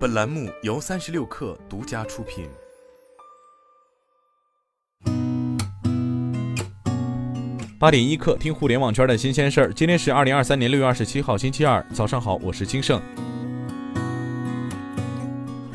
[0.00, 2.48] 本栏目由三十六氪独家出品。
[7.78, 9.72] 八点一刻，听互联网圈的新鲜事儿。
[9.74, 12.98] 今天是二零二三年六月二十七号，星期二，早上好，我是金盛。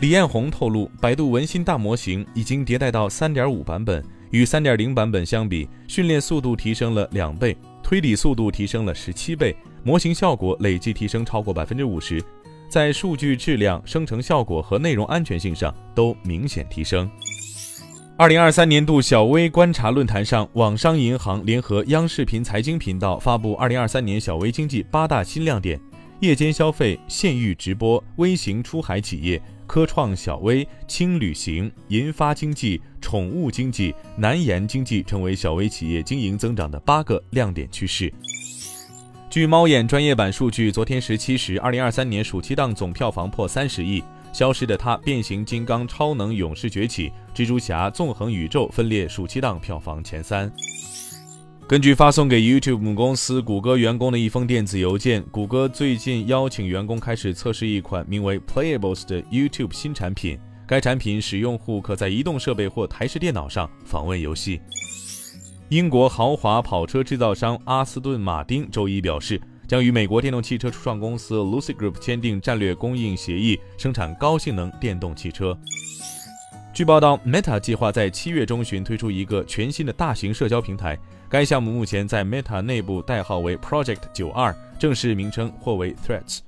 [0.02, 12.20] 李彦宏透露，百度文心大模型已经迭代到三点五版本，与三点零版本相比，训练速度提升了两倍，推理速度提升了十七倍，模型效果累计提升超过百分之五十，
[12.70, 17.10] 在数据质量、生成效果和内容安全性上都明显提升。
[18.18, 25.80] 二零二三年度小微观察论坛上，网商银行联合央视频财经频道发布二零二三年小微经济八大新亮点：
[26.22, 29.42] 夜间消费、县域直播、微型出海企业。
[29.68, 38.14] 科创小微、轻旅行、银发经济、宠物经济、难言经济成为小微企业经营增长的八个亮点趋势。
[39.36, 44.00] 据猫眼专业版数据，昨天十七时，二零二三年暑期档总票房破三十亿，
[44.32, 50.50] 《消失的她》、变形金刚、超能勇士崛起、蜘蛛侠、纵横宇宙分列暑期档票房前三。
[51.68, 60.40] 根据发送给 YouTube 公司谷歌员工的一封电子邮件，谷歌最近邀请员工开始测试一款名为 Playables 的 YouTube 新产品。
[60.66, 64.62] 该产品使用户可在移动设备或台式电脑上访问游戏。
[65.70, 75.58] 英国豪华跑车制造商阿斯顿马丁周一表示，将与美国电动汽车初创公司 Lucy Group 签订战略供应协议，生产高性能电动汽车。
[76.72, 80.96] 据报道，Meta 计划在七月中旬推出一个全新的大型社交平台。
[81.28, 86.42] 该项目目前在 Meta 内部代号为 Project 九二，正式名称或为 Threads。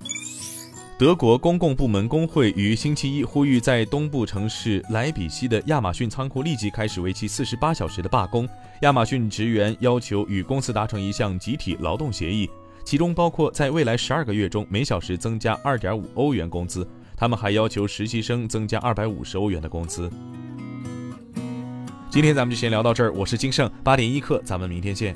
[0.99, 8.49] 德国公共部门工会于星期一呼吁，在东部城市莱比锡的亚马逊仓库立即开始为期四十八小时的罢工。
[8.81, 12.49] 亚马逊职员要求与公司达成一项集体劳动协议，
[12.83, 16.87] 其中包括在未来十二个月中每小时增加二点五欧元工资。
[17.15, 20.09] 他们还要求实习生增加二百五十欧元的工资。
[22.09, 25.15] 今天咱们就先聊到这儿，我是金盛八点一刻，咱们明天见。